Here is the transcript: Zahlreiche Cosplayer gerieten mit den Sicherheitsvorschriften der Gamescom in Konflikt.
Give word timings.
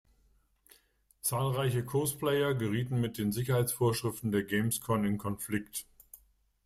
Zahlreiche 1.21 1.85
Cosplayer 1.85 2.55
gerieten 2.55 3.01
mit 3.01 3.19
den 3.19 3.31
Sicherheitsvorschriften 3.31 4.31
der 4.31 4.41
Gamescom 4.43 5.05
in 5.05 5.19
Konflikt. 5.19 5.85